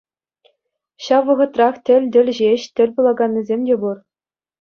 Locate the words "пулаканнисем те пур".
2.95-3.97